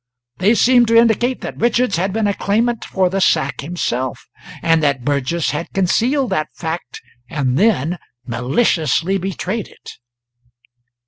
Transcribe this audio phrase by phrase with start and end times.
[0.37, 4.25] They seemed to indicate that Richards had been a claimant for the sack himself,
[4.63, 9.99] and that Burgess had concealed that fact and then maliciously betrayed it.